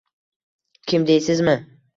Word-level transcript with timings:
Kim 0.93 1.07
deysizmi? 1.13 1.57